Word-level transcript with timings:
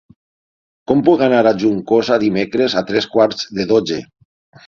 Com 0.91 1.03
puc 1.09 1.23
anar 1.25 1.41
a 1.49 1.51
Juncosa 1.63 2.17
dimecres 2.25 2.77
a 2.81 2.83
tres 2.87 3.09
quarts 3.17 3.47
de 3.59 3.67
dotze? 3.73 4.01